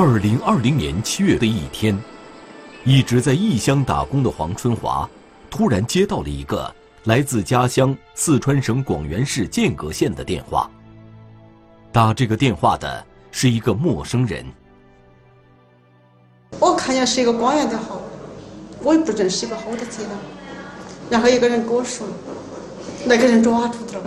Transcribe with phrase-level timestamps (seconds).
[0.00, 2.00] 二零二零年七月的一天，
[2.84, 5.10] 一直在异乡打工的黄春华，
[5.50, 6.72] 突然接到了一个
[7.06, 10.70] 来自家乡四川省广元市剑阁县的电话。
[11.90, 14.46] 打这个电话的是一个陌生人。
[16.60, 18.00] 我看见是一个广元的号，
[18.84, 20.10] 我也不认识一个号的接了。
[21.10, 22.06] 然后一个人跟我说，
[23.04, 24.02] 那个人抓住了。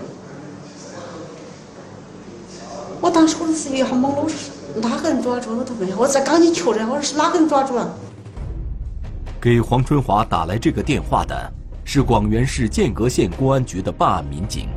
[3.02, 7.94] 我当时我是一下懵了，我说哪个人抓住了都没有，我在赶紧确认，我说是哪个人抓住了。
[9.42, 11.52] 给黄春华打来这个电话的
[11.84, 14.70] 是广元市剑阁县公安局的办案民警。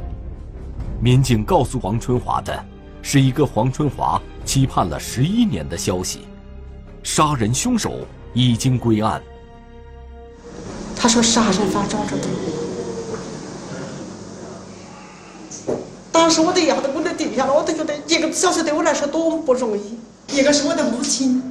[1.00, 2.64] 民警告诉黄春华的，
[3.02, 6.20] 是一个黄春华期盼了十一年的消息：
[7.02, 7.92] 杀人凶手
[8.32, 9.20] 已经归案。
[10.96, 12.22] 他说杀人犯抓住了。
[16.10, 19.98] 当时我都一下子我都定下了，我都觉得一个小时对我来说多么不容易。
[20.28, 21.42] 一个是我的母亲，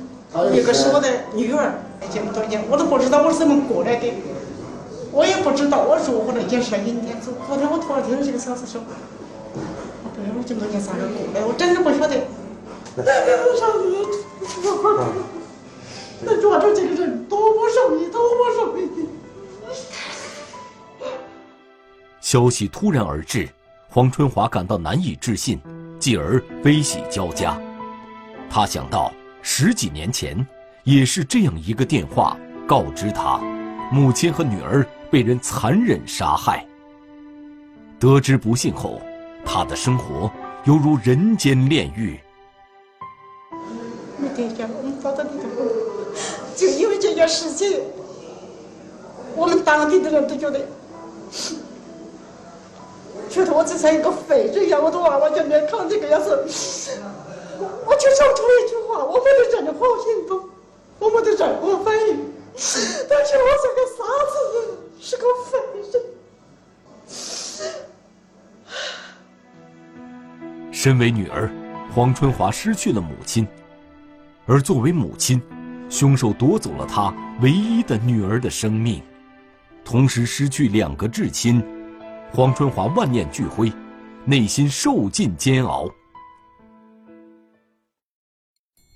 [0.52, 1.74] 一个是我的女儿，
[2.14, 4.14] 这么多年我都不知道我是怎么过来的，
[5.12, 7.20] 我也不知道我如何来解释阴天。
[7.22, 8.82] 昨天我突然听到这个消息说，
[9.54, 12.16] 我不知道我这么多年咋个过来，我真的不晓得。
[16.26, 18.88] 那抓住这个人多不容易，多不容易。
[22.22, 23.50] 消息突然而至。
[23.94, 25.62] 黄春华感到难以置信，
[26.00, 27.56] 继而悲喜交加。
[28.50, 29.14] 他想到
[29.44, 30.36] 十几年前，
[30.84, 32.36] 也是这样一个电话
[32.66, 33.38] 告知他，
[33.92, 36.66] 母亲和女儿被人残忍杀害。
[38.00, 39.00] 得知不幸后，
[39.46, 40.32] 他的生活
[40.64, 42.20] 犹如人间炼狱。
[44.18, 45.46] 没得家，我们找到你的
[46.56, 47.80] 就因为这件事情，
[49.36, 50.66] 我们当地的人都觉得。
[53.34, 56.46] 觉得我就像一个废人一样，我的娃娃就面看这个样子，
[57.58, 60.48] 我就说出一句话：我没得任何行动，
[61.00, 62.32] 我没得任何反应，
[63.10, 64.38] 但是我是个傻子？
[65.00, 65.58] 是个废
[65.92, 66.00] 人。
[70.72, 71.50] 身为女儿，
[71.96, 73.48] 黄春华失去了母亲；
[74.46, 75.42] 而作为母亲，
[75.90, 77.12] 凶手夺走了她
[77.42, 79.02] 唯一的女儿的生命，
[79.84, 81.64] 同时失去两个至亲。
[82.36, 83.72] 黄春华万念俱灰，
[84.26, 85.88] 内心受尽煎熬。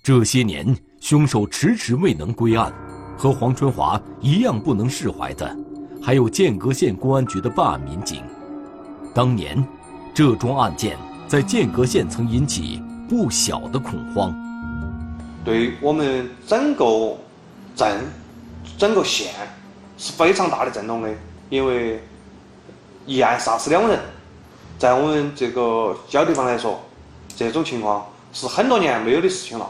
[0.01, 2.73] 这些年，凶手迟迟未能归案，
[3.15, 5.55] 和黄春华一样不能释怀的，
[6.01, 8.23] 还有剑阁县公安局的办案民警。
[9.13, 9.63] 当年，
[10.15, 10.97] 这桩案件
[11.27, 14.35] 在剑阁县曾引起不小的恐慌，
[15.45, 17.15] 对我们整个
[17.75, 18.03] 镇、
[18.79, 19.31] 整个县
[19.95, 21.13] 是非常大的震动的，
[21.51, 22.01] 因为。
[23.07, 23.97] 一案杀死两人，
[24.77, 26.77] 在我们这个小地方来说，
[27.37, 29.65] 这种情况是很多年没有的事情了。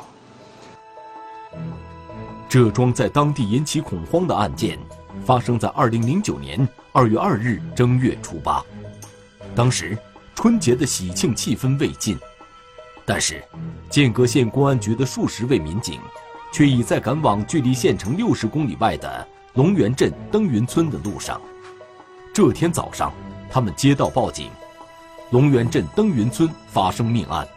[2.49, 4.79] 这桩在当地引起恐慌的案件，
[5.23, 8.59] 发生在二零零九年二月二日正月初八。
[9.55, 9.95] 当时
[10.33, 12.17] 春节的喜庆气氛未尽，
[13.05, 13.43] 但是
[13.87, 16.01] 剑阁县公安局的数十位民警，
[16.51, 21.39] 却已在赶往距离县城六十公里外的龙源镇登云村的路上。
[22.33, 23.13] 这天早上。
[23.49, 24.51] 他们接到报警，
[25.31, 27.47] 龙源镇登云村发生命案，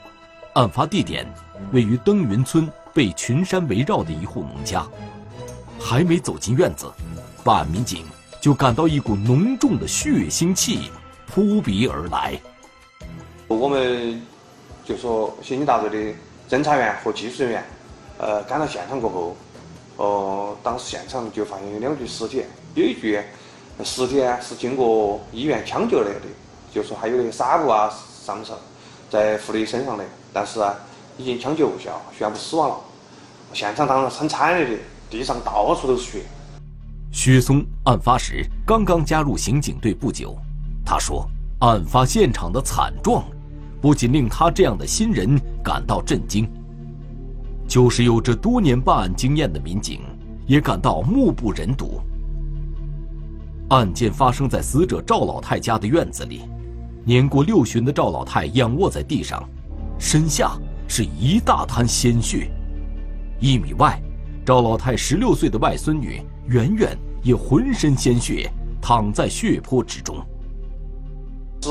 [0.55, 1.27] 案发地点
[1.73, 4.87] 位于登云村被群山围绕的一户农家。
[5.79, 6.91] 还没走进院子，
[7.43, 8.05] 办案民警
[8.41, 10.91] 就感到一股浓重的血腥气
[11.27, 12.39] 扑鼻而来。
[13.49, 14.21] 我们
[14.85, 16.19] 就说刑警大队的
[16.49, 17.65] 侦查员和技术人员，
[18.19, 19.37] 呃，赶到现场过后，
[19.97, 22.45] 哦，当时现场就发现有两具尸体，
[22.75, 23.21] 有一具。
[23.85, 26.27] 尸体呢是经过医院抢救来的，
[26.73, 27.93] 就说还有那些纱布啊，
[28.25, 28.47] 上面
[29.09, 30.75] 在妇女身上的，但是啊，
[31.19, 32.77] 已经抢救无效，宣布死亡了。
[33.53, 36.23] 现场当然很惨烈的，地上到处都是血。
[37.13, 40.37] 薛松案发时刚刚加入刑警队不久，
[40.85, 41.29] 他说，
[41.59, 43.25] 案发现场的惨状，
[43.81, 46.49] 不仅令他这样的新人感到震惊，
[47.67, 50.03] 就是有着多年办案经验的民警，
[50.47, 52.01] 也感到目不忍睹。
[53.71, 56.43] 案件发生在死者赵老太家的院子里，
[57.05, 59.49] 年过六旬的赵老太仰卧在地上，
[59.97, 60.59] 身下
[60.89, 62.51] 是一大滩鲜血。
[63.39, 64.01] 一米外，
[64.45, 68.51] 赵老太十六岁的外孙女圆圆也浑身鲜血，
[68.83, 70.17] 躺在血泊之中。
[71.63, 71.71] 是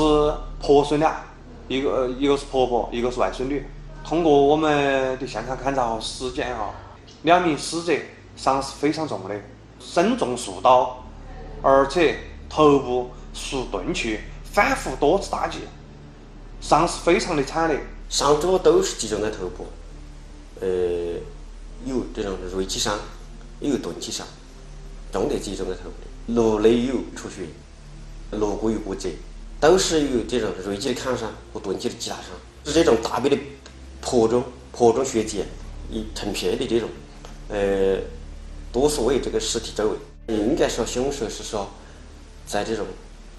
[0.58, 1.22] 婆孙俩，
[1.68, 3.62] 一个一个是婆婆，一个是外孙女。
[4.02, 6.70] 通过我们的现场勘查和尸检啊，
[7.24, 7.92] 两名死者
[8.36, 9.38] 伤是非常重的，
[9.78, 10.96] 身中数刀。
[11.62, 12.18] 而且
[12.48, 15.58] 头部属钝器，反复多次打击，
[16.60, 17.80] 伤势非常的惨烈。
[18.08, 19.66] 伤者都是集中在头部，
[20.60, 20.66] 呃，
[21.84, 22.98] 有这种锐器伤，
[23.60, 24.26] 也有钝器伤，
[25.12, 27.46] 重的集中在头部，颅内有出血，
[28.32, 29.08] 颅骨有骨折，
[29.60, 32.24] 都是有这种锐器的砍伤和钝器的击打伤，
[32.64, 33.38] 是这种大面的
[34.00, 34.42] 破中
[34.72, 35.44] 破中血迹
[35.88, 36.88] 一成片的这种，
[37.48, 37.96] 呃，
[38.72, 39.96] 多数围这个尸体周围。
[40.28, 41.68] 应该说，凶手是说，
[42.46, 42.86] 在这种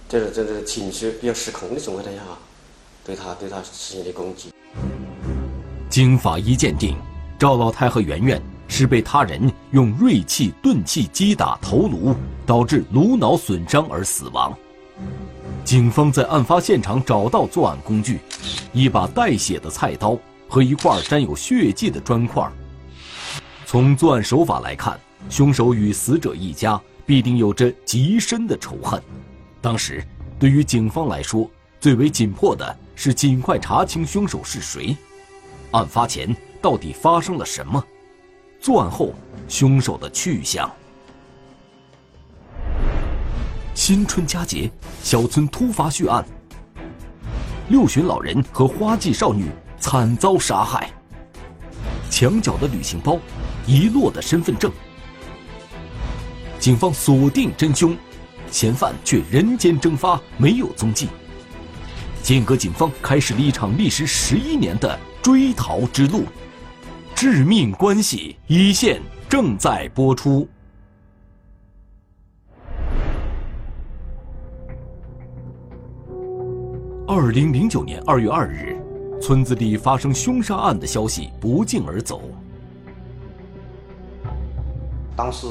[0.10, 2.22] 这种这种情绪比较失控的状态下，
[3.06, 4.52] 对他对他实行的攻击。
[5.90, 6.98] 经法医鉴定，
[7.38, 14.58] 赵老太和圆圆是被他人用锐器、钝器击打头颅，导致颅脑损伤而死亡。
[15.64, 18.20] 警方在案发现场找到作案工具，
[18.74, 20.18] 一把带血的菜刀
[20.50, 22.50] 和一块沾有血迹的砖块。
[23.66, 25.00] 从作案手法来看，
[25.30, 29.02] 凶手与死者一家必定有着极深的仇恨。
[29.62, 30.04] 当时，
[30.40, 34.96] 对于警方来说，最为紧迫的是尽快查清凶手是谁。
[35.72, 37.84] 案发前到底发生了什么？
[38.60, 39.14] 作案后
[39.48, 40.70] 凶手的去向？
[43.74, 44.70] 新春佳节，
[45.02, 46.24] 小村突发血案，
[47.70, 49.46] 六旬老人和花季少女
[49.80, 50.92] 惨遭杀害。
[52.10, 53.18] 墙角的旅行包，
[53.66, 54.72] 遗落的身份证。
[56.62, 57.98] 警方锁定真凶，
[58.52, 61.08] 嫌犯却人间蒸发，没有踪迹。
[62.22, 66.24] 剑阁警方开始了一场历时十一年的追逃之路。
[67.16, 70.48] 致命关系一线正在播出。
[77.08, 78.80] 二零零九年二月二日，
[79.20, 82.22] 村子里发生凶杀案的消息不胫而走。
[85.22, 85.46] 当时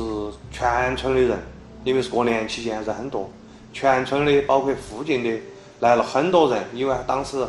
[0.50, 1.38] 全村的人，
[1.84, 3.30] 因为是过年期间人很多，
[3.72, 5.30] 全村的包括附近的
[5.78, 7.46] 来了很多人，因为当时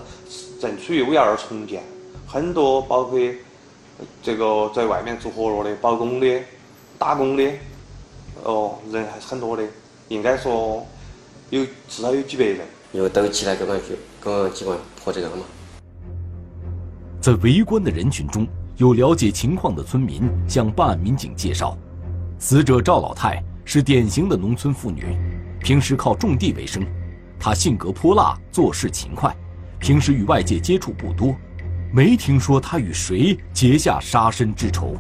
[0.59, 1.81] 正处于五幺二重建，
[2.27, 3.19] 很多包括
[4.21, 6.39] 这个在外面做活络的、包工的、
[7.00, 7.44] 打工的，
[8.44, 9.63] 哦，人还是很多的，
[10.07, 10.85] 应该说
[11.50, 12.59] 有至少有几百人。
[12.91, 15.44] 又都起来公安局、公安机关破这个了嘛。
[17.19, 18.47] 在围观的人群中，
[18.77, 21.75] 有了解情况的村民向办案民警介绍。
[22.41, 25.15] 死者赵老太是典型的农村妇女，
[25.59, 26.83] 平时靠种地为生。
[27.39, 29.31] 她性格泼辣，做事勤快，
[29.77, 31.35] 平时与外界接触不多，
[31.93, 34.97] 没听说她与谁结下杀身之仇。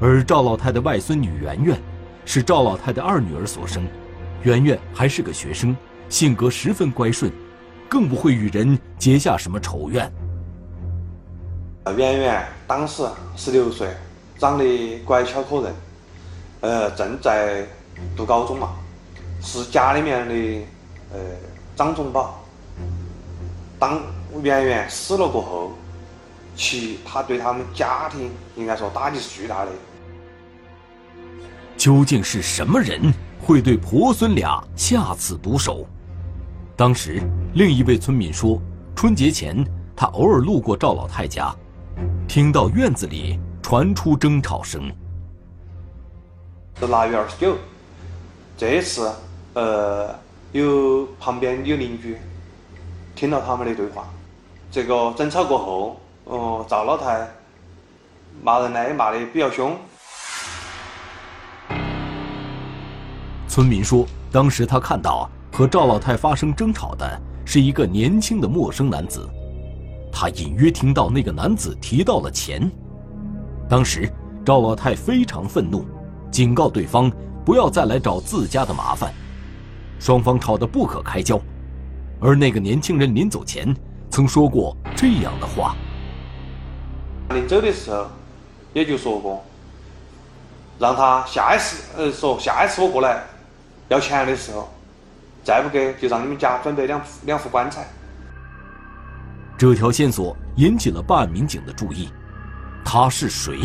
[0.00, 1.80] 而赵老太的外孙女圆圆，
[2.24, 3.86] 是赵老太的二女儿所生。
[4.42, 5.76] 圆圆还是个学生，
[6.08, 7.30] 性格十分乖顺，
[7.88, 10.12] 更不会与人结下什么仇怨。
[11.96, 13.04] 圆圆当时
[13.36, 13.94] 十六岁，
[14.38, 15.72] 长得乖巧可人。
[16.60, 17.64] 呃，正在
[18.16, 18.70] 读高中嘛，
[19.40, 20.34] 是家里面的
[21.12, 21.20] 呃
[21.76, 22.42] 长中宝。
[23.78, 24.00] 当
[24.42, 25.72] 圆圆死了过后，
[26.56, 29.70] 其他对他们家庭应该说打击是巨大的。
[31.76, 33.00] 究竟是什么人
[33.40, 35.86] 会对婆孙俩下此毒手？
[36.76, 37.22] 当时
[37.54, 38.60] 另一位村民说，
[38.96, 41.54] 春节前他偶尔路过赵老太家，
[42.26, 44.90] 听到院子里传出争吵声。
[46.80, 47.56] 是腊月二十九，
[48.56, 49.12] 这一次
[49.54, 50.14] 呃，
[50.52, 52.16] 有旁边有邻居
[53.16, 54.08] 听到他们的对话，
[54.70, 57.28] 这个争吵过后，哦，赵老太
[58.44, 59.76] 骂人呢也骂的比较凶。
[63.48, 69.28] 村民说，当时他看到和赵老太发生争吵的是一个年轻的陌生男子，
[70.12, 72.70] 他隐约听到那个男子提到了钱，
[73.68, 74.08] 当时
[74.46, 75.84] 赵老太非常愤怒。
[76.30, 77.10] 警告对方
[77.44, 79.12] 不要再来找自家的麻烦，
[79.98, 81.40] 双方吵得不可开交，
[82.20, 83.74] 而那个年轻人临走前
[84.10, 85.74] 曾说过这样的话：
[87.30, 88.06] 临走的时候
[88.72, 89.42] 也就说过，
[90.78, 93.24] 让他下一次呃说下一次我过来
[93.88, 94.68] 要钱的时候，
[95.42, 97.86] 再不给就让你们家准备两两副棺材。
[99.56, 102.10] 这条线索引起了办案民警的注意，
[102.84, 103.58] 他是谁？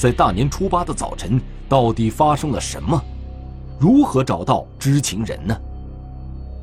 [0.00, 1.38] 在大年初八的早晨，
[1.68, 2.98] 到底发生了什么？
[3.78, 5.54] 如何找到知情人呢？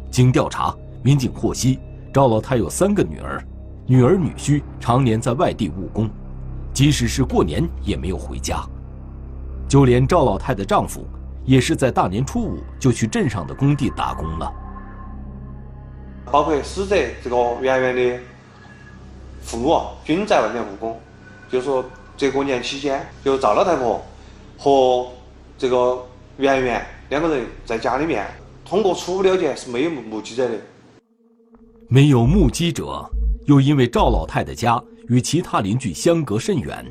[0.10, 1.78] 经调查，民警获悉，
[2.12, 3.40] 赵老太有三个女儿，
[3.86, 6.10] 女儿女婿常年在外地务工，
[6.74, 8.60] 即使是过年也没有回家。
[9.70, 11.06] 就连赵老太的丈夫，
[11.46, 14.52] 也是在大年初五就去镇上的工地打工了。
[16.26, 18.20] 包括死者这个圆圆的
[19.44, 21.00] 父母均在外面务工，
[21.52, 21.86] 就是说。
[22.18, 24.04] 这过年期间，就赵老太婆
[24.58, 25.08] 和
[25.56, 26.04] 这个
[26.38, 28.26] 圆圆两个人在家里面，
[28.66, 30.60] 通过初步了解是没有目击者的。
[31.88, 33.08] 没有目击者，
[33.46, 36.84] 又因为赵老太的家与其他邻居相隔甚远，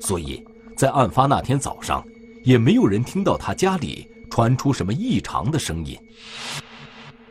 [0.00, 0.44] 所以
[0.76, 2.04] 在案发那天早上，
[2.42, 5.96] 也没有人听到他家里传出什么异常的声音。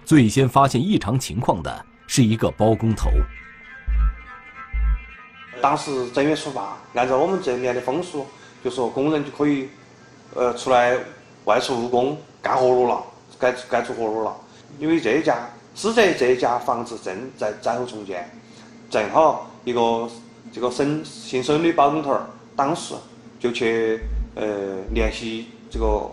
[0.05, 3.09] 最先发现异常情况的是一个包工头。
[5.63, 8.25] 当时正月初八，按照我们这边的风俗，
[8.61, 9.69] 就说工人就可以，
[10.35, 10.93] 呃，出来
[11.45, 13.01] 外出务工干活路了，
[13.39, 14.35] 该该做活路了。
[14.77, 15.37] 因为这一家
[15.73, 18.29] 只这这一家房子正在灾后重建，
[18.89, 20.09] 正好一个
[20.51, 22.25] 这个孙姓孙的包工头儿，
[22.57, 22.93] 当时
[23.39, 24.01] 就去
[24.35, 24.43] 呃
[24.93, 26.11] 联系这个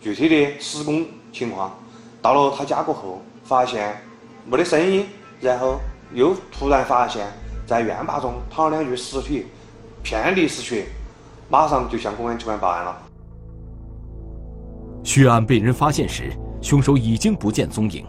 [0.00, 1.76] 具体的施工情况。
[2.22, 4.00] 到了他家过后，发现
[4.46, 5.08] 没得声音，
[5.40, 5.80] 然后
[6.14, 7.26] 又突然发现。
[7.72, 9.46] 在院坝中躺了两具尸体，
[10.02, 10.88] 遍地是血，
[11.48, 13.02] 马上就向公安机关报案了。
[15.02, 18.04] 血案被人发现时，凶手已经不见踪影。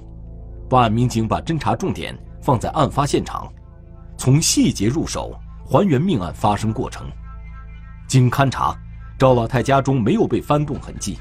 [0.70, 3.50] 办案民警把侦查重点放在案发现场，
[4.18, 5.34] 从细节入手，
[5.66, 7.10] 还原命案发生过程。
[8.06, 8.76] 经勘查，
[9.18, 11.20] 赵老太家中没有被翻动痕迹，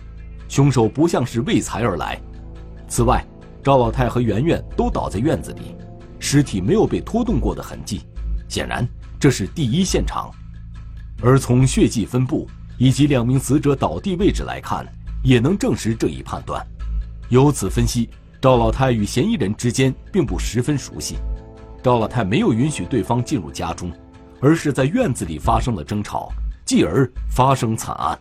[0.48, 2.20] 凶手不像是为财而来。
[2.88, 3.24] 此外，
[3.62, 5.76] 赵老太和圆圆都倒在院子里，
[6.18, 8.00] 尸体没有被拖动过的痕迹。
[8.52, 8.86] 显然，
[9.18, 10.30] 这是第一现场，
[11.22, 14.86] 而从血迹分布以及两名死者倒地位置来看，
[15.24, 16.62] 也能证实这一判断。
[17.30, 18.10] 由此分析，
[18.42, 21.16] 赵老太与嫌疑人之间并不十分熟悉。
[21.82, 23.90] 赵老太没有允许对方进入家中，
[24.38, 26.30] 而是在院子里发生了争吵，
[26.66, 28.20] 继而发生惨案。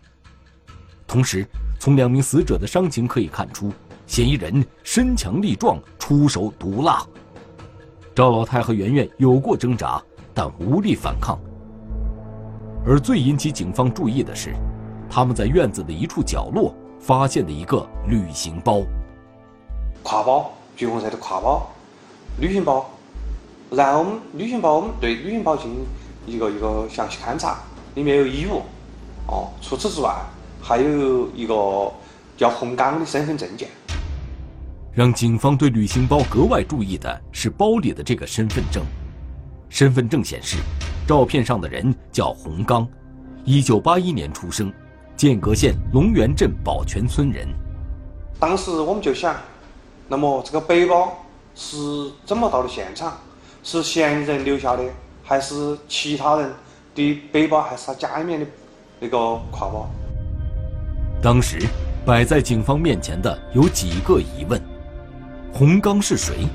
[1.05, 1.45] 同时，
[1.77, 3.69] 从两名死者的伤情可以看出，
[4.07, 7.05] 嫌疑人身强力壮，出手毒辣。
[8.15, 10.01] 赵老太和圆圆有过挣扎。
[10.41, 11.38] 但无力反抗。
[12.83, 14.55] 而最引起警方注意的是，
[15.07, 18.81] 他们在院子的一处角落发现的一个旅行包。
[20.03, 21.69] 挎包，橘红色的挎包，
[22.39, 22.89] 旅行包。
[23.69, 25.86] 然后我们旅行包，我们对旅行包进行
[26.25, 27.60] 一个一个详细勘查，
[27.93, 28.63] 里面有衣物。
[29.27, 30.12] 哦，除此之外，
[30.60, 31.53] 还有一个
[32.36, 33.69] 叫洪刚的身份证件。
[34.91, 38.83] 让警方对旅行包格外注意的是包里的这个身份证。
[39.72, 40.58] 身份证显示，
[41.08, 42.86] 照片上的人叫洪刚，
[43.46, 44.72] 一九八一年出生，
[45.16, 47.48] 剑阁县龙源镇宝泉村人。
[48.38, 49.34] 当时我们就想，
[50.10, 51.18] 那么这个背包
[51.56, 53.18] 是怎么到的现场？
[53.63, 54.84] 是嫌疑人留下的，
[55.24, 56.51] 还是其他人
[56.94, 58.46] 的背包，还是他家里面的
[59.00, 59.90] 那个挎包？
[61.24, 61.60] 当时
[62.06, 64.62] 摆在警方面前的有几个疑问：
[65.54, 66.46] 洪刚是谁？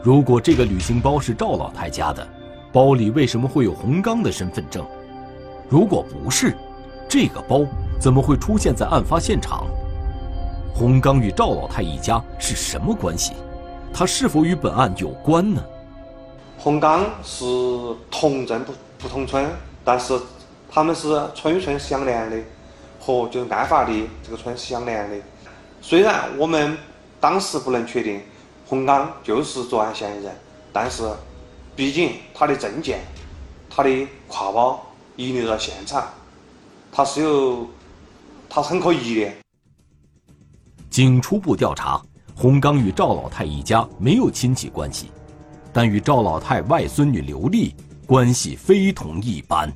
[0.00, 2.26] 如果这个旅行包是赵老太家的，
[2.72, 4.86] 包里为什么会有洪刚的身份证？
[5.68, 6.56] 如果不是，
[7.08, 7.64] 这个包
[8.00, 9.66] 怎么会出现在案发现场？
[10.72, 13.32] 洪刚与赵老太一家是什么关系？
[13.92, 15.60] 他是否与本案有关呢？
[16.58, 17.44] 洪刚是
[18.08, 19.44] 同镇不不同村，
[19.84, 20.18] 但是
[20.70, 22.36] 他们是村与村相连的，
[23.00, 25.16] 和就案发的这个村是相连的。
[25.82, 26.78] 虽然我们
[27.20, 28.20] 当时不能确定。
[28.68, 30.36] 洪刚就是作案嫌疑人，
[30.74, 31.10] 但是，
[31.74, 33.00] 毕竟他的证件、
[33.70, 33.88] 他的
[34.28, 36.06] 挎包遗留在现场，
[36.92, 37.66] 他是有，
[38.46, 39.32] 他是很可疑的。
[40.90, 41.98] 经初步调查，
[42.36, 45.10] 洪刚与赵老太一家没有亲戚关系，
[45.72, 47.74] 但与赵老太外孙女刘丽
[48.06, 49.72] 关系非同一般。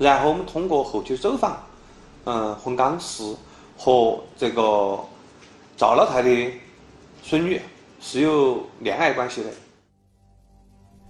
[0.00, 1.62] 然后我们通过后期走访，
[2.24, 3.22] 嗯，洪刚是
[3.78, 4.98] 和这个
[5.76, 6.50] 赵老太的。
[7.26, 7.58] 孙女
[8.02, 9.48] 是有恋爱关系的。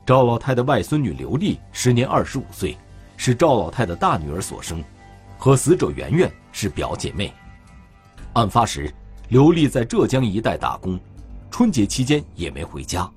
[0.07, 2.79] 赵老太的外孙女刘丽时年二十五岁，
[3.17, 4.81] 是赵老太的大女儿所生，
[5.37, 7.35] 和死者圆圆是表姐妹。
[8.35, 8.89] 案发时，
[9.31, 11.01] 刘丽在浙江一带打工，
[11.51, 13.11] 春节期间也没回家。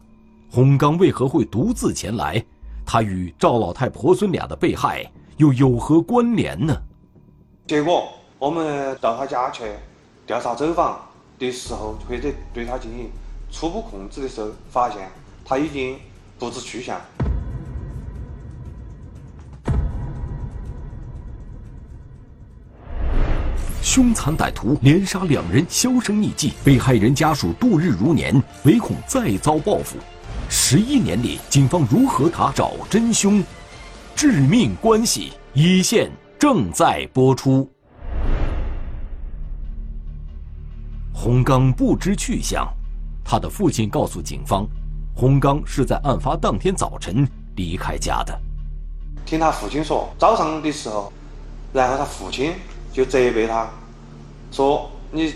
[0.50, 2.44] 洪刚为何会独自前来？
[2.84, 6.76] 他与赵老太婆孙俩的被害又有何关联呢？
[7.68, 9.66] 结果我们到他家去
[10.26, 11.00] 调查走访。
[11.40, 13.10] 的时候，或者对他进行
[13.52, 15.10] 初步控制的时候，发现
[15.46, 15.98] 他已经
[16.40, 17.00] 不知去向。
[23.82, 29.98] 凶残歹徒连杀两人，销声匿迹，被害人家属度日如年，唯恐再遭报复。
[30.50, 33.44] 十一年里，警方如何查找真凶？
[34.16, 37.70] 致命关系一线正在播出。
[41.28, 42.66] 洪刚不知去向，
[43.22, 44.66] 他的父亲告诉警方，
[45.14, 48.40] 洪刚是在案发当天早晨离开家的。
[49.26, 51.12] 听他父亲说，早上的时候，
[51.74, 52.54] 然后他父亲
[52.94, 53.68] 就责备他，
[54.54, 55.34] 说你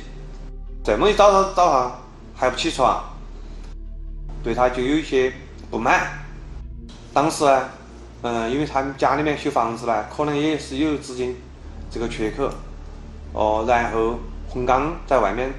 [0.82, 2.00] 这么一早上早上
[2.34, 3.04] 还不起床，
[4.42, 5.34] 对他就有一些
[5.70, 6.08] 不满。
[7.14, 7.70] 当时呢，
[8.22, 11.36] 嗯，因为他们家里面修房子呢，可能也是有资金
[11.90, 12.50] 这个缺口，
[13.34, 14.18] 哦，然后
[14.48, 15.52] 洪刚在外面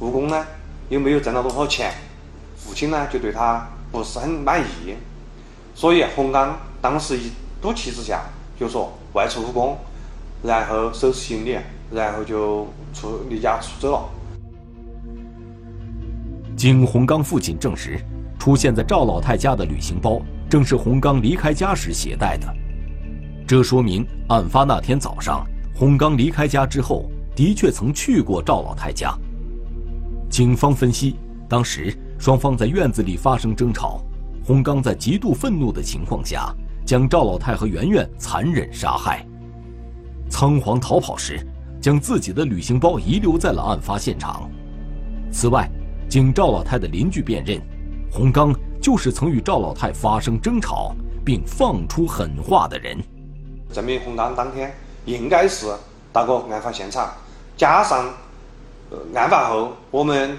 [0.00, 0.46] 务工呢，
[0.88, 1.92] 又没有挣到多少钱，
[2.56, 4.94] 父亲呢就对他不是很满意，
[5.74, 8.22] 所以洪刚当时一赌气之下
[8.58, 9.76] 就说外出务工，
[10.42, 11.58] 然后收拾行李，
[11.90, 14.08] 然后就出离家出走了。
[16.56, 18.00] 经洪刚父亲证实，
[18.38, 22.46] 出现在赵老太家的旅行包正是洪刚离开家时携带的。
[23.46, 29.16] 这说明案发那天早上，洪刚离开家之后，的确曾去过赵老太家。
[30.30, 31.16] 警方分析，
[31.48, 34.00] 当时双方在院子里发生争吵，
[34.44, 36.54] 洪刚在极度愤怒的情况下，
[36.86, 39.26] 将赵老太和圆圆残忍杀害。
[40.28, 41.44] 仓皇逃跑时，
[41.80, 44.48] 将自己的旅行包遗留在了案发现场。
[45.32, 45.68] 此外，
[46.08, 47.60] 经赵老太的邻居辨认，
[48.12, 50.94] 洪刚就是曾与赵老太发生争吵
[51.24, 52.98] 并放出狠话的人。
[53.72, 54.72] 证明洪刚当天
[55.04, 55.66] 应该是
[56.12, 57.10] 到过案发现场，
[57.56, 58.06] 加上
[59.14, 60.38] 案发后我们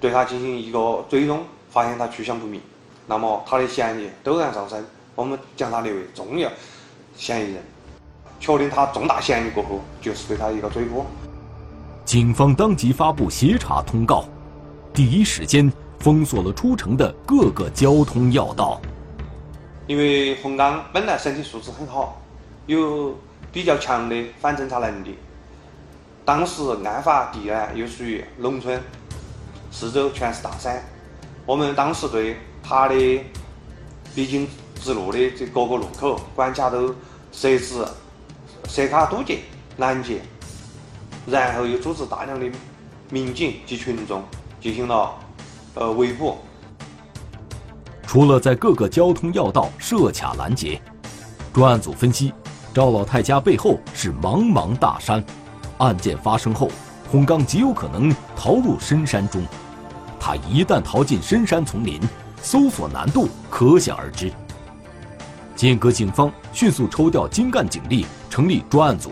[0.00, 2.60] 对他进行一个追踪，发现他去向不明，
[3.06, 4.84] 那么他的嫌疑陡然上升，
[5.14, 6.50] 我们将他列为重要
[7.16, 7.62] 嫌疑人。
[8.40, 11.04] 确定他重大嫌疑过后，就是对他一个追捕。
[12.04, 14.24] 警方当即发布协查通告。
[14.92, 18.80] 第一时间封锁了出城的各个交通要道。
[19.86, 22.20] 因为洪刚本来身体素质很好，
[22.66, 23.16] 有
[23.52, 25.16] 比较强的反侦查能力。
[26.24, 28.80] 当时案发地呢又属于农村，
[29.70, 30.82] 四周全是大山。
[31.44, 32.94] 我们当时对他的
[34.14, 34.46] 必经
[34.80, 36.94] 之路的这各个路口关卡都
[37.32, 37.84] 设置
[38.68, 39.40] 设卡堵截
[39.78, 40.20] 拦截，
[41.26, 42.46] 然后又组织大量的
[43.10, 44.22] 民警及群众。
[44.62, 45.10] 进行了
[45.74, 46.38] 呃围捕。
[48.06, 50.80] 除了在各个交通要道设卡拦截，
[51.52, 52.32] 专案组分析，
[52.72, 55.20] 赵老太家背后是茫茫大山，
[55.82, 56.70] 案件发生后，
[57.10, 59.44] 洪刚极有可能逃入深山中。
[60.18, 62.00] 他一旦逃进深山丛林，
[62.40, 64.32] 搜索难度可想而知。
[65.56, 69.10] 剑阁警方迅速抽调精干警力，成立专案组，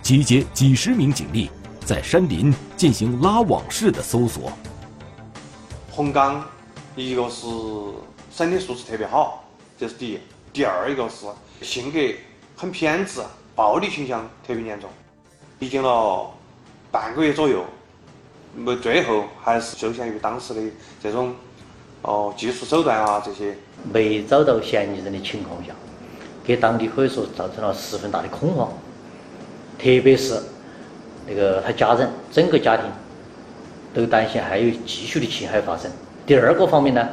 [0.00, 1.50] 集结几十名警力，
[1.84, 4.50] 在山林进行拉网式的搜索。
[5.90, 6.42] 洪刚，
[6.96, 7.46] 一个是
[8.32, 9.44] 身体素质特别好，
[9.78, 10.18] 这是第一；
[10.54, 11.26] 第二一个是
[11.60, 11.98] 性格
[12.56, 13.20] 很偏执，
[13.54, 14.88] 暴力倾向特别严重。
[15.58, 16.30] 历经了
[16.90, 17.64] 半个月左右，
[18.54, 20.60] 没最后还是受限于当时的
[21.02, 21.34] 这种
[22.02, 23.54] 哦技术手段啊这些，
[23.92, 25.72] 没找到嫌疑人的情况下，
[26.44, 28.68] 给当地可以说造成了十分大的恐慌，
[29.78, 30.40] 特别是
[31.26, 32.86] 那个他家人整个家庭。
[33.94, 35.90] 都担心还有继续的侵害发生。
[36.26, 37.08] 第二个方面呢，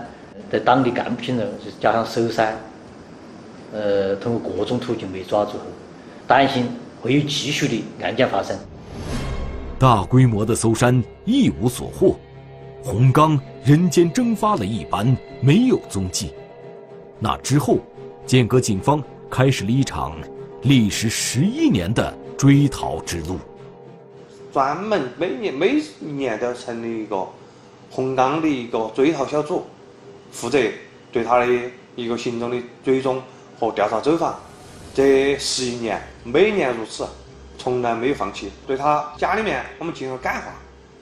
[0.52, 1.48] 在当地干部群众
[1.80, 2.60] 加上搜山，
[3.74, 5.64] 呃，通过各种途径被抓住后，
[6.28, 6.68] 担心
[7.06, 8.58] 会有继续的案件发生。
[9.78, 12.16] 大规模的搜山一无所获，
[12.82, 16.34] 洪刚人间蒸发了一般，没有踪迹。
[17.20, 17.78] 那之后，
[18.26, 20.18] 剑阁警方开始了一场
[20.64, 23.38] 历时十一年的追逃之路。
[24.52, 27.24] 专门每年每一年都要成立一个
[27.92, 29.64] 洪刚的一个追逃小组，
[30.32, 30.60] 负责
[31.12, 31.48] 对他的
[31.96, 33.22] 一个行踪的追踪
[33.60, 34.36] 和调查走访。
[34.96, 37.06] 这十一年，每年如此，
[37.58, 38.50] 从来没有放弃。
[38.66, 40.54] 对他家里面，我们进行了感化，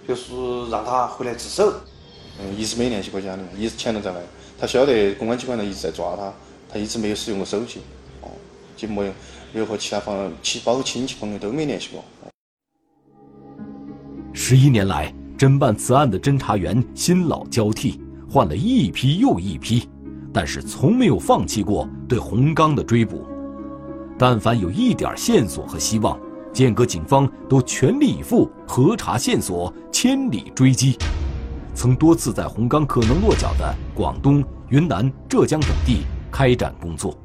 [0.07, 0.33] 就是
[0.71, 1.71] 让他回来自首。
[2.41, 4.19] 嗯，一直没联系过家里面，一直潜伏在外。
[4.59, 6.33] 他晓得公安机关呢一直在抓他，
[6.71, 7.81] 他一直没有使用过手机，
[8.21, 8.31] 哦，
[8.75, 9.13] 就没有
[9.53, 12.03] 没有和其他方亲，包括亲戚朋友都没联系过。
[14.33, 19.87] 十一年来，侦办此案的侦查员新老交替，换了一批又一批，
[20.33, 23.23] 但是从没有放弃过对洪刚的追捕。
[24.17, 26.19] 但凡有一点线索和希望，
[26.53, 30.97] 剑阁警方都全力以赴核查线索，千里追击。
[31.75, 37.17] 曾多次在红刚可能落脚的广东、云南、浙江等地开展工作，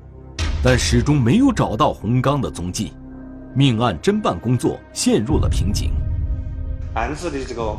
[0.65, 2.95] 但始终没有找到红刚的踪迹，
[3.55, 5.93] 命案侦办工作陷入了瓶颈。
[6.95, 7.77] 案子的这个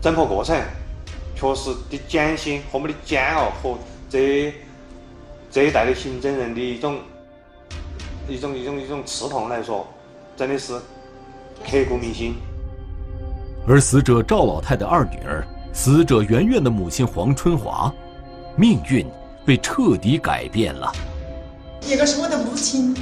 [0.00, 0.58] 侦破过程，
[1.36, 4.54] 确实的艰辛和我们的煎熬，和这
[5.50, 6.96] 这一代的刑侦人的一种
[8.28, 9.86] 一种一种一种刺痛来说，
[10.36, 10.74] 真的是
[11.64, 12.36] 刻骨铭心。
[13.66, 17.90] 而死者赵老太的二女儿，死者圆圆的母亲黄春华，
[18.54, 19.06] 命运
[19.46, 20.92] 被彻底改变了。
[21.82, 22.94] 一个是我的母亲，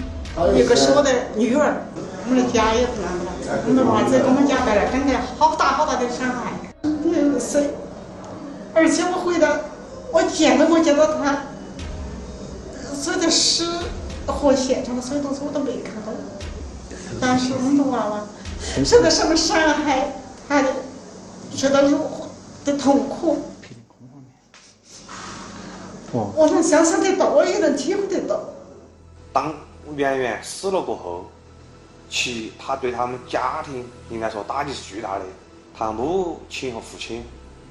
[0.55, 1.75] 一个是我的女儿。
[2.29, 6.53] 我们的家也不那么了，我们娃子给我们家带来真的好大好大的伤害。
[8.75, 9.49] 而且我回到，
[10.13, 11.43] 我见都没见到他，
[12.95, 13.65] 所有的尸
[14.27, 16.13] 和现场的所有东西我都没看到。
[17.21, 18.25] 但是我们的娃娃
[18.85, 20.13] 受到什么伤害，
[20.49, 20.69] 他的
[21.55, 22.27] 受到如何
[22.65, 23.39] 的痛苦，
[26.13, 28.41] 我能想象得到，我也能体会得到。
[29.33, 29.55] 当
[29.95, 31.27] 圆圆死了过后，
[32.11, 35.25] 其他对他们家庭应该说打击是巨大的。
[35.79, 37.23] 他母亲和父亲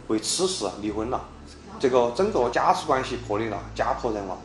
[0.08, 1.22] 为此事离婚了，
[1.80, 4.38] 这个整个家属关系破裂了，家破人亡。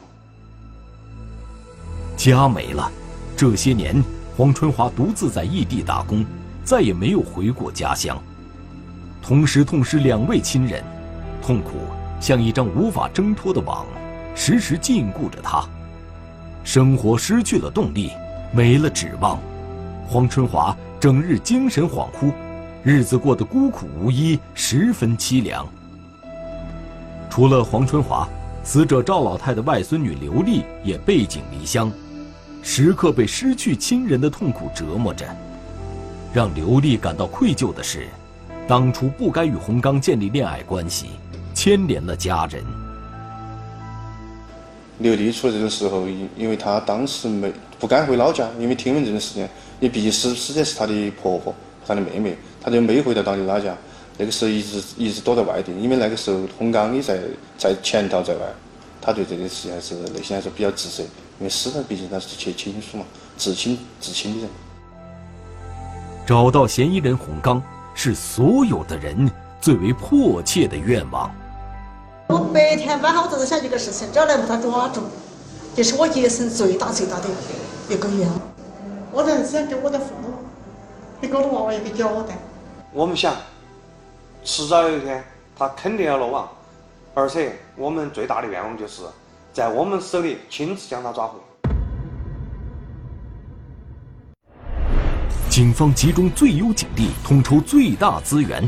[2.20, 2.92] 家没了，
[3.35, 4.04] 这些年
[4.37, 6.22] 黄春华独自在异地打工，
[6.62, 8.22] 再也没有回过家乡。
[9.22, 10.85] 同时痛失两位亲人，
[11.40, 11.70] 痛苦
[12.20, 13.87] 像一张无法挣脱的网，
[14.35, 15.66] 时时禁锢着他。
[16.62, 18.11] 生活失去了动力，
[18.52, 19.38] 没了指望，
[20.06, 22.35] 黄春华整日精神恍惚，
[22.85, 25.66] 日子过得孤苦无依，十分凄凉。
[27.30, 28.28] 除了黄春华，
[28.62, 31.90] 死者赵老太的外孙女刘丽也背井离乡，
[32.62, 35.25] 时刻被失去亲人的痛苦折磨着。
[36.33, 38.07] 让刘丽感到愧疚的是，
[38.68, 41.07] 当初不该与洪刚建立恋爱关系，
[41.55, 42.62] 牵连了家人。
[44.99, 49.49] 刘丽出了这个时候，因因为她当时没不敢回老家，因为听闻这种事情，
[49.81, 51.55] 你毕竟死死的是她的婆婆，
[51.87, 53.75] 她的妹妹，她就没回到当地老家。
[54.18, 57.18] 那个时候一直一直躲在外地，因为那个时候洪刚也在
[57.57, 58.40] 在潜逃在外，
[59.00, 61.02] 他对这件事情还是内心还是比较自责，
[61.38, 63.04] 因为死人毕竟他是去亲属嘛，
[63.38, 64.50] 至亲至亲的人。
[66.26, 67.62] 找到嫌疑人洪刚
[67.94, 71.30] 是所有的人最为迫切的愿望。
[72.28, 75.00] 我白天晚上我都在想一个事情，只要能把他抓住，
[75.74, 77.26] 这是我一生最大最大的
[77.88, 78.40] 一个愿望。
[79.10, 80.34] 我能想给我的父母，
[81.20, 82.38] 给我的娃娃一个交代。
[82.92, 83.34] 我们想，
[84.44, 85.24] 迟早有一天
[85.58, 86.48] 他肯定要落网，
[87.20, 89.02] 而且我们最大的愿望就是
[89.52, 91.38] 在我们手里亲自将他抓回。
[95.50, 98.66] 警方集中最优警力，统筹最大资源。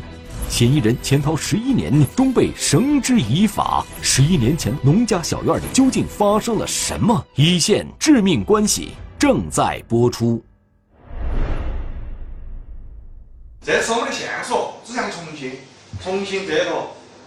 [0.51, 3.83] 嫌疑人潜逃十一年，终被绳之以法。
[4.03, 7.25] 十一年前，农家小院里究竟发生了什么？
[7.37, 10.45] 一线致命关系正在播出。
[13.63, 15.53] 这是我们的线索，指向重庆，
[16.03, 16.71] 重庆这个。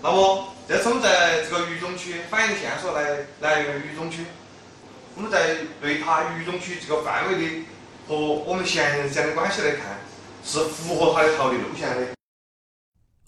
[0.03, 4.25] 那么，这是我们在这个渝中区反映线索来来源渝中区。
[5.15, 7.65] 我们在对他渝中区这个范围的
[8.07, 9.95] 和我们嫌疑人之间的关系来看，
[10.43, 12.07] 是符合他的逃离路线的。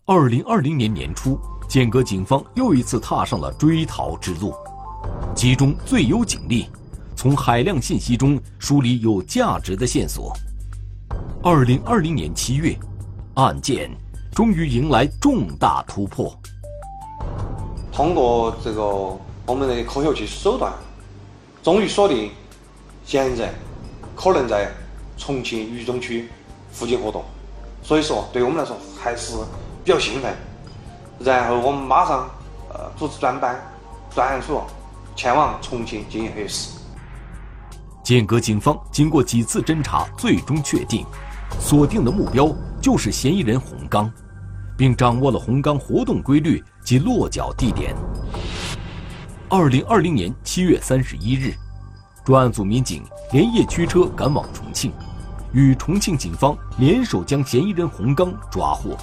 [0.05, 4.55] 二零二零年年初，剑阁警方又一次踏上了追逃之路，
[5.35, 6.67] 集中最优警力，
[7.15, 10.35] 从海量信息中梳理有价值的线索。
[11.43, 12.75] 二零二零年七月，
[13.35, 13.91] 案件
[14.33, 16.35] 终于迎来重大突破。
[17.97, 18.83] 通过这个
[19.47, 20.71] 我们的科学技术手段，
[21.63, 22.29] 终于锁定
[23.03, 23.51] 嫌疑人
[24.15, 24.69] 可能在
[25.17, 26.29] 重庆渝中区
[26.71, 27.23] 附近活动，
[27.81, 29.33] 所以说对我们来说还是。
[29.83, 30.35] 比较兴奋，
[31.19, 32.29] 然后我们马上
[32.73, 33.57] 呃组织专班
[34.13, 34.61] 专案组
[35.15, 36.77] 前往重庆进行核实。
[38.03, 41.05] 剑阁警方经过几次侦查，最终确定
[41.57, 44.11] 锁定的目标就是嫌疑人洪刚，
[44.77, 47.93] 并掌握了洪刚活动规律及落脚地点。
[49.49, 51.53] 二零二零年七月三十一日，
[52.23, 54.93] 专案组民警连夜驱车赶往重庆，
[55.51, 58.95] 与重庆警方联手将嫌疑人洪刚抓获。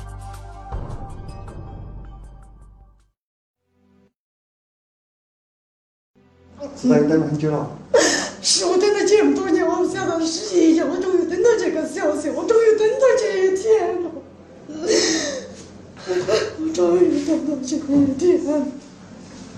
[6.84, 7.70] 那你等了很久了。
[8.40, 14.10] 是我等了这么多年，我不想到是一夜，我终于等到这个消息，我终于等到这一天了。
[16.06, 17.78] 我终于等到这一
[18.18, 18.66] 天了，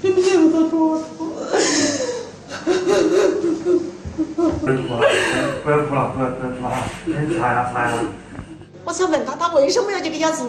[0.02, 1.02] 真的不多。
[4.62, 5.00] 不要哭了，
[5.64, 6.66] 不要哭了，不要不要哭了，
[7.06, 7.92] 你擦呀擦呀。
[8.84, 10.44] 我想问他，他为什么要这个样子？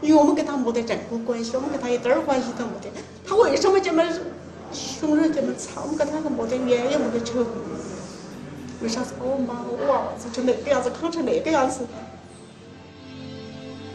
[0.00, 2.90] 因为我们跟他没得正果关系，我们跟他一点儿关系都没得。
[3.26, 4.02] 他为什么这么？
[4.72, 7.46] 凶人这么惨，我们跟他还没得冤也没得仇。
[8.82, 11.86] 为啥子把我妈我娃子成那个样子，扛成那个样子？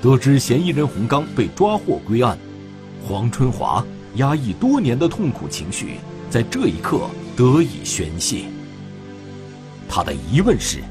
[0.01, 2.38] 得知嫌疑人洪刚被抓获归案，
[3.05, 3.85] 黄春华
[4.15, 7.01] 压抑多年的痛苦情绪在这一刻
[7.35, 8.45] 得以宣泄。
[9.89, 10.81] 他的疑问是：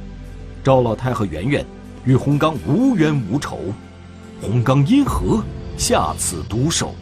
[0.63, 1.65] 赵老太和圆圆
[2.05, 3.59] 与洪刚无冤无仇，
[4.43, 5.43] 洪刚因何
[5.79, 6.95] 下此毒手？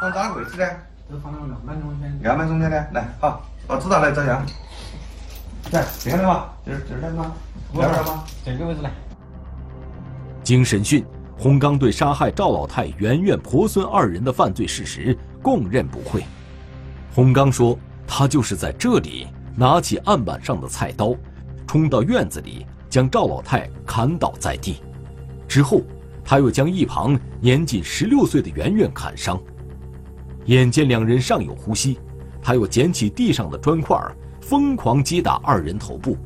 [0.00, 0.66] 哪个位置呢？
[1.08, 2.30] 都放到案板中间。
[2.30, 2.86] 案板中间呢？
[2.92, 4.44] 来，好，我知道来照相。
[5.72, 7.32] 来，这个来嘛，这儿这儿来吗？
[7.72, 8.24] 这儿来吗？
[8.44, 8.90] 这个位置来。
[10.42, 11.04] 经审讯，
[11.38, 16.24] 洪刚对杀害赵老太、圆圆婆孙二人的犯罪事实供认不讳。
[17.14, 21.14] 洪刚说，他就是在这里拿起案板上的菜刀，
[21.66, 24.82] 冲到院子里将赵老太砍倒在地，
[25.48, 25.80] 之后
[26.24, 29.40] 他又将一旁年仅十六岁的圆圆砍伤。
[30.46, 31.98] 眼见两人尚有呼吸，
[32.42, 33.96] 他又捡起地上的砖块，
[34.40, 36.16] 疯狂击打二人头部，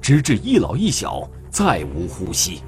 [0.00, 2.62] 直至一老一小再无呼吸。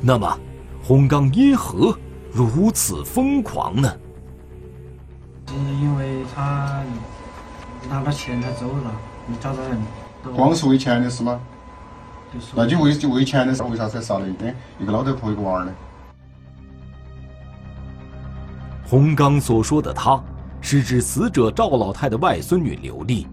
[0.00, 0.38] 那么，
[0.82, 1.96] 洪刚因何
[2.30, 3.92] 如此疯狂呢？
[5.48, 6.82] 是因为他
[7.90, 8.94] 拿了钱他走了，
[9.26, 9.78] 你找到人。
[10.36, 11.40] 光是为钱的事吗？
[12.32, 15.74] 就那就为就为钱的事，为啥子要杀了一个一个老太婆一个娃儿呢？
[18.86, 20.22] 洪刚所说的“他”，
[20.64, 23.26] 是指死者赵老太的外孙女刘丽。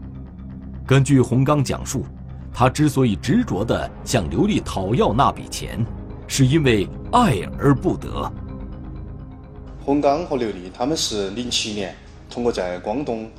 [0.85, 2.03] 根据洪刚讲述，
[2.51, 5.85] 他之所以执着地向刘丽讨要那笔钱，
[6.27, 8.29] 是因为爱而不得。
[9.85, 11.95] 洪刚和刘丽他们是零七年
[12.31, 13.29] 通过在广东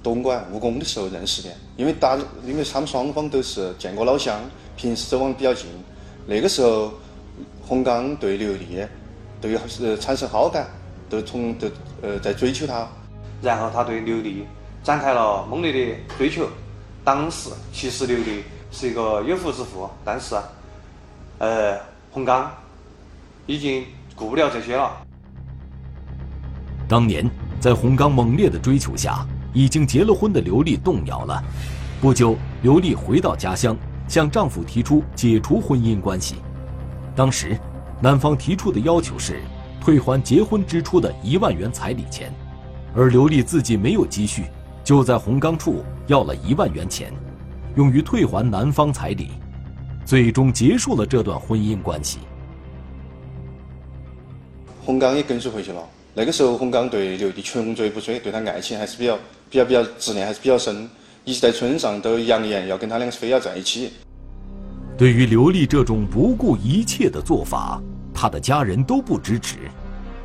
[0.00, 2.16] 东莞务工的时候认识的，因为大
[2.46, 4.40] 因为他们双方都是见过老乡，
[4.76, 5.66] 平时走往比较近。
[6.24, 6.92] 那个时候，
[7.60, 8.78] 洪刚对刘丽
[9.40, 10.68] 对呃产生好感，
[11.10, 11.68] 都从都
[12.00, 12.88] 呃在追求她。
[13.44, 14.46] 然后他对刘丽
[14.82, 16.48] 展开了猛烈的追求。
[17.04, 20.34] 当时其实刘丽是一个有夫之妇，但是，
[21.38, 21.78] 呃，
[22.10, 22.50] 洪刚
[23.44, 23.84] 已经
[24.16, 24.90] 顾不了这些了。
[26.88, 27.28] 当年
[27.60, 31.42] 在洪刚猛烈的追求下，已经结了婚的刘丽动摇了。
[32.00, 33.76] 不久，刘丽回到家乡，
[34.08, 36.36] 向丈夫提出解除婚姻关系。
[37.14, 37.58] 当时，
[38.00, 39.42] 男方提出的要求是
[39.80, 42.32] 退还结婚支出的一万元彩礼钱，
[42.96, 44.44] 而刘丽自己没有积蓄，
[44.84, 47.12] 就在红刚处要了一万元钱，
[47.74, 49.30] 用于退还男方彩礼，
[50.04, 52.20] 最终结束了这段婚姻关系。
[54.84, 55.82] 红刚也跟随回去了。
[56.14, 59.18] 那个时候，红刚对刘丽穷追不追，对她爱情还是比较
[59.50, 60.88] 比较比较执念，还是比较深，
[61.24, 63.90] 一直在村上都扬言要跟他两个非要在一起。
[64.96, 67.82] 对于刘丽这种不顾一切的做法，
[68.14, 69.56] 他的家人都不支持，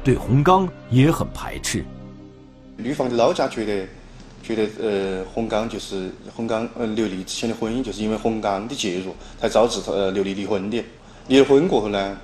[0.03, 1.83] 对红刚也很排斥。
[2.81, 3.85] 女方的老家觉得，
[4.41, 10.81] 觉得呃洪刚就是洪刚呃刘丽之前的婚姻就是因为洪刚的介入才导致呃刘丽离婚的。
[11.27, 12.17] 离了婚过后呢，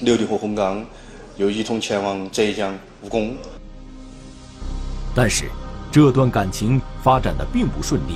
[0.00, 0.84] 刘丽和洪刚
[1.36, 3.34] 又一同前往浙江务工。
[5.14, 5.46] 但是，
[5.90, 8.14] 这段感情发展的并不顺利，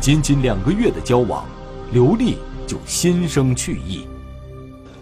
[0.00, 1.46] 仅仅两个月的交往，
[1.92, 4.06] 刘丽就心生去意。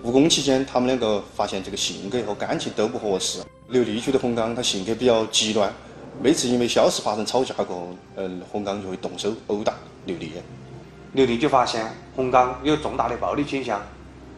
[0.05, 3.41] 务工期间，他们两个发现这个性格和感情都不合适。
[3.69, 5.71] 刘丽觉得洪刚他性格比较极端，
[6.21, 9.73] 每次因为小事发生吵架过后，呃，洪刚就会动手殴打
[10.05, 10.33] 刘丽。
[11.13, 13.81] 刘丽就发现洪刚有重大的暴力倾向，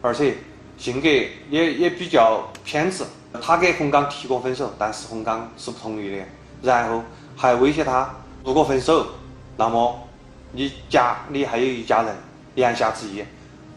[0.01, 0.35] 而且
[0.77, 1.07] 性格
[1.49, 3.03] 也也比较偏执。
[3.41, 6.17] 他给洪刚提过分手，但是洪刚是不同意的。
[6.61, 7.01] 然后
[7.35, 8.13] 还威胁他，
[8.43, 9.07] 如果分手，
[9.57, 10.07] 那么
[10.51, 12.15] 你家里还有一家人，
[12.55, 13.23] 言下之意，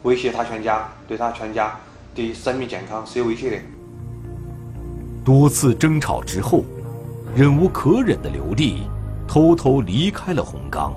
[0.02, 1.74] 威胁他全家，对他全家
[2.14, 3.56] 的生命健康是有威胁的。
[5.24, 6.64] 多次争吵之后，
[7.36, 8.84] 忍无可忍的刘丽
[9.26, 10.94] 偷偷离开了洪刚。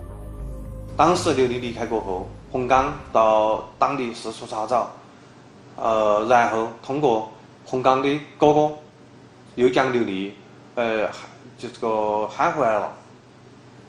[0.95, 4.91] 当时刘丽离开过后，洪刚到当地四处查找，
[5.77, 7.31] 呃，然后通过
[7.65, 8.71] 洪刚的哥哥，
[9.55, 10.35] 又将刘丽，
[10.75, 11.07] 呃，
[11.57, 12.93] 就这个喊回来了，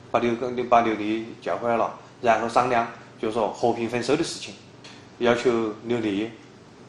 [0.09, 0.33] 把刘
[0.63, 2.87] 把刘丽叫回来了，然后商量，
[3.21, 4.55] 就说和平分手的事情，
[5.19, 5.51] 要求
[5.83, 6.31] 刘丽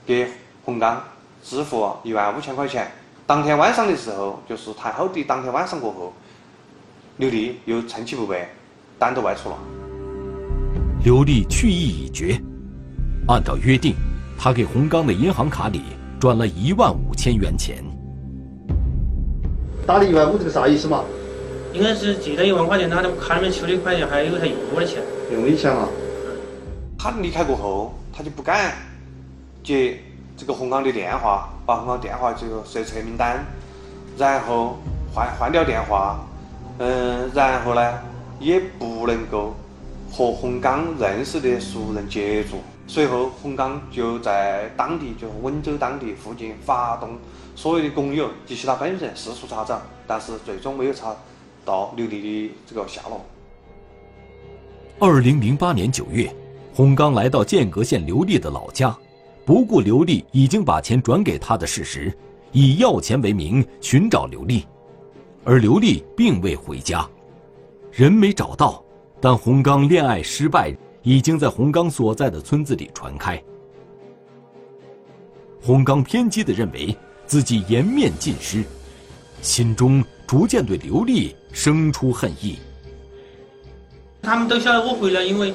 [0.06, 0.26] 给
[0.64, 1.02] 洪刚
[1.42, 2.90] 支付一万五千块钱。
[3.30, 6.12] 当天晚上的时候，就是太后的当天晚上过后，
[7.18, 8.48] 刘丽又趁其不备，
[8.98, 9.56] 单独外出了。
[11.04, 12.36] 刘丽去意已决，
[13.28, 13.94] 按照约定，
[14.36, 15.80] 她给洪刚的银行卡里
[16.18, 17.84] 转了一万五千元钱。
[19.86, 21.04] 打了一万五，这个啥意思嘛？
[21.72, 25.00] 应该是借了一万块钱，他的卡里面取了一块钱，还有他用过的钱。
[25.32, 25.88] 用的钱嘛？
[26.98, 28.74] 他离开过后，他就不敢
[29.62, 30.00] 接
[30.36, 33.46] 这个洪刚的电话，把洪刚电话就设成黑名单，
[34.18, 34.76] 然后
[35.14, 36.18] 换换掉电话，
[36.78, 37.98] 嗯，然后呢，
[38.40, 39.54] 也不能够
[40.10, 42.56] 和洪刚认识的熟人接触。
[42.88, 47.10] 随后，洪刚就在当地，就温州当地附近发动
[47.54, 51.14] 所有的工友及其他本人四处查找，但是最终没有查
[51.64, 53.24] 到刘丽的这个下落。
[54.98, 56.34] 二零零八年九月，
[56.74, 58.92] 洪刚来到剑阁县刘丽的老家，
[59.50, 62.16] 不顾刘丽已经把钱转给他的事实，
[62.52, 64.64] 以要钱为名寻找刘丽，
[65.42, 67.04] 而刘丽并未回家，
[67.90, 68.80] 人没找到，
[69.20, 73.42] 但洪刚恋爱失败已经在洪刚所在的村子里传开。
[75.60, 78.62] 洪刚偏激地认为自己颜面尽失，
[79.42, 82.56] 心中逐渐对刘丽生出恨意。
[84.22, 85.52] 他们都晓得我回来，因为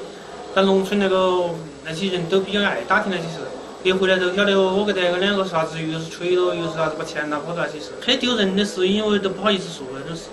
[0.54, 1.48] 在农村那个
[1.82, 3.38] 那些人都比较爱打听那些事，
[3.86, 10.24] 一回来都晓得我跟这个两个啥子，又是吹了，又是啥子把钱拿跑了那些事，很丢人的事，因为都不好意思说那种事，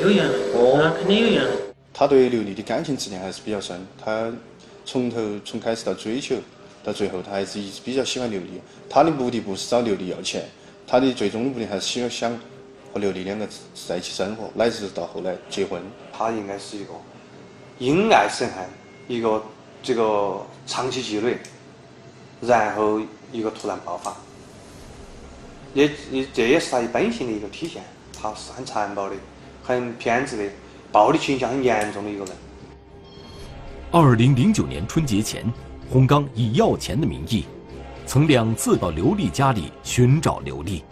[0.00, 1.50] 有怨恨，那肯定有怨恨。
[1.92, 4.32] 他对刘丽的感情执念还是比较深，他
[4.84, 6.36] 从头从开始到追求
[6.84, 8.60] 到最后，他还是一直比较喜欢刘丽。
[8.88, 10.44] 他的目的不是找刘丽要钱，
[10.86, 12.30] 他的最终的目的还是希想
[12.94, 13.44] 和刘丽两个
[13.88, 15.82] 在一起生活，乃至到后来结婚。
[16.16, 16.90] 他应该是一个
[17.80, 18.64] 因爱生恨，
[19.08, 19.42] 一个
[19.82, 21.38] 这个长期积累，
[22.42, 23.00] 然后
[23.32, 24.14] 一个突然爆发，
[25.74, 27.82] 也也这也是他一本性的一个体现。
[28.20, 29.16] 他是很残暴的，
[29.62, 30.44] 很偏执的。
[30.90, 32.34] 暴力倾向很严重的一个人。
[33.90, 35.50] 二零零九年春节前，
[35.88, 37.46] 洪刚以要钱的名义，
[38.06, 40.84] 曾两次到刘丽家里寻找刘丽。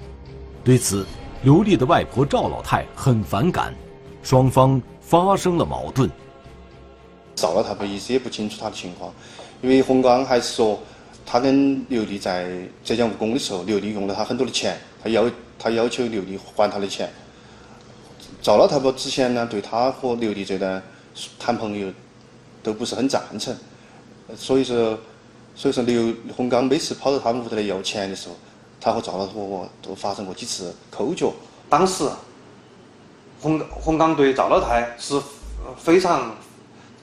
[0.64, 1.04] 对此，
[1.42, 3.74] 刘丽的外婆赵老太很反感，
[4.22, 6.10] 双方发生了矛盾。
[7.34, 9.12] 赵老太婆一直也不清楚他的情况，
[9.60, 10.80] 因为洪刚还是说，
[11.33, 12.51] 他跟刘丽在
[12.83, 17.09] 浙江务工的时候，刘丽用了他很多的钱，他要他要求刘丽还他的钱。
[18.43, 20.83] 赵老太婆之前呢，对他和刘丽这段
[21.38, 21.88] 谈朋友
[22.64, 23.57] 都不是很赞成，
[24.35, 24.99] 所以说，
[25.55, 28.35] 所以说刘洪刚每次跑到他们屋头来要钱的时候，
[28.81, 31.33] 他和赵老太婆都发生过几次口角。
[31.69, 32.11] 当时，
[33.40, 35.14] 洪洪刚对赵老太是
[35.79, 36.35] 非常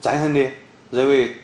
[0.02, 0.50] 憎恨的，
[0.90, 1.34] 认为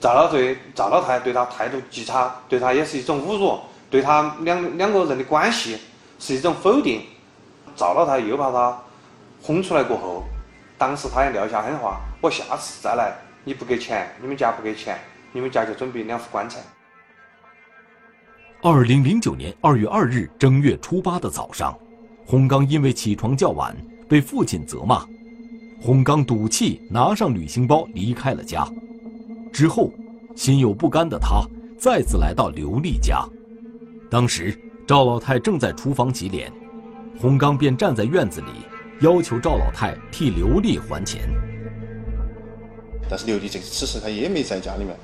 [0.00, 3.58] 赵老对赵老太对他态度极差，对他也是一种侮辱，
[3.88, 5.78] 对他两两个人的关系
[6.18, 7.02] 是一种否定。
[7.76, 8.76] 赵老太又把他。
[9.42, 10.24] 轰出来过后，
[10.76, 14.98] 当时他也撂下狠话：“我下次再来，你不给钱，你们家不给钱，
[15.32, 16.60] 你们家就准备两副棺材。”
[18.60, 21.74] 二零零九年二月二日正月初八的早上，
[22.26, 23.74] 洪刚因为起床较晚
[24.06, 25.06] 被父亲责骂，
[25.80, 28.68] 洪刚赌气拿上旅行包离开了家。
[29.52, 29.92] 之后，
[30.34, 31.44] 心有不甘的他
[31.78, 33.24] 再次来到刘丽家，
[34.10, 36.52] 当时赵老太正在厨房洗脸，
[37.20, 38.46] 洪刚便站在院子里。
[39.00, 41.22] 要求赵老太替刘丽还钱，
[43.08, 44.94] 但是刘丽这此时她也没在家里面。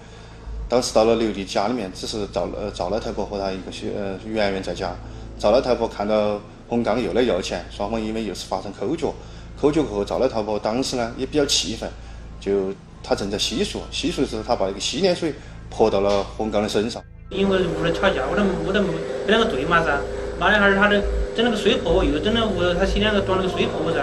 [0.69, 4.95] 当时到了刘丽家里面，只是赵呃赵老太婆和她一个小呃圆圆在家。
[5.39, 9.15] 赵老太婆看到洪刚又来要钱，双方因为又是发生口角。
[9.59, 11.91] 口角过后，赵老太婆当时呢也比较气愤，
[12.39, 12.75] 就
[13.07, 15.33] 她正在洗漱，洗漱的时候他把那个洗脸水
[15.71, 17.01] 泼到了洪刚的身上。
[17.31, 18.89] 因为屋里吵架，我都我都没
[19.29, 19.99] 两个对骂噻，
[20.41, 21.01] 骂两下儿他的。
[21.37, 24.03] 整那个水泼，又整了屋头，他洗脸个装那个水泼我噻，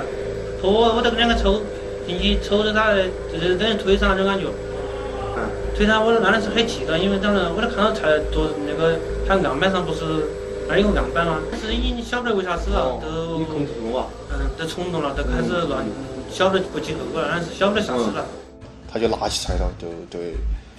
[0.61, 1.59] 泼我我都两个抽
[2.05, 4.45] 进去抽着他，就是等于推搡那种感觉。
[5.35, 10.05] 嗯推搡我那时是很气的，因为当时我都看到菜桌那个他案板上不是
[10.69, 11.39] 那有个案板吗？
[11.59, 15.83] 是已经晓不得为啥子了，都控制住啊，嗯，都冲动了，都开始乱，
[16.29, 18.23] 晓不得不计后果了，那是晓不得啥子了。
[18.93, 20.35] 他就拿起菜刀，就对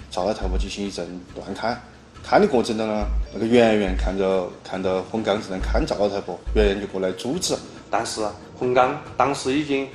[0.09, 1.77] 赵老太婆进行一阵乱砍。
[2.23, 7.53] 砍的过程当中，那个圆圆看着看到洪刚正在砍赵老太婆，圆圆就过来阻止。
[7.91, 8.25] 但是
[8.57, 9.85] 洪刚当时已经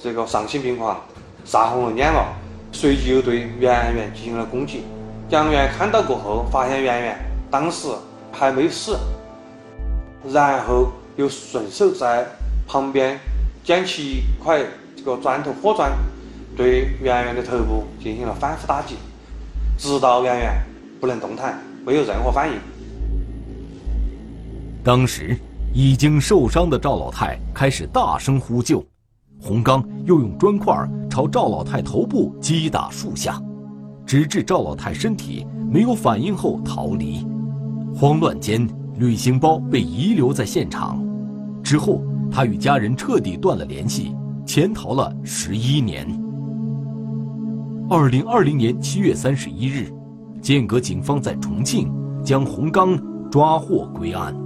[0.00, 1.04] 这个丧心病狂，
[1.44, 2.32] 杀红了眼了，
[2.70, 4.84] 随即又对圆圆进行了攻击。
[5.30, 7.18] 杨元看到过后，发现圆圆
[7.50, 7.88] 当时
[8.30, 8.96] 还没死，
[10.28, 12.24] 然后又顺手在
[12.68, 13.18] 旁边
[13.64, 14.64] 捡起一块
[14.96, 15.90] 这个砖头火砖，
[16.56, 18.96] 对圆圆的头部进行了反复打击，
[19.78, 20.54] 直到圆圆
[21.00, 21.58] 不能动弹。
[21.84, 22.58] 没有任何反应。
[24.82, 25.36] 当时
[25.72, 28.84] 已经受伤的赵老太开始大声呼救，
[29.40, 30.76] 洪刚又用砖块
[31.08, 33.40] 朝赵老太头部击打数下，
[34.04, 37.24] 直至赵老太身体没有反应后逃离。
[37.94, 41.00] 慌乱间，旅行包被遗留在现场。
[41.62, 42.02] 之后，
[42.32, 44.12] 他与家人彻底断了联系，
[44.44, 46.25] 潜逃了十一年。
[47.88, 49.92] 二零二零年七月三十一日。
[50.46, 52.96] 剑阁警方在重庆将洪刚
[53.30, 54.45] 抓获归案。